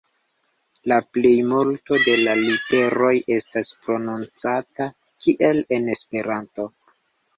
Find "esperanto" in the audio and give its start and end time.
5.99-6.67